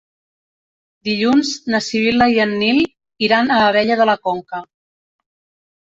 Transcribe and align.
Dilluns 1.09 1.51
na 1.75 1.83
Sibil·la 1.89 2.29
i 2.37 2.41
en 2.47 2.57
Nil 2.65 2.83
iran 3.31 3.57
a 3.59 3.63
Abella 3.71 4.03
de 4.05 4.13
la 4.15 4.21
Conca. 4.29 4.67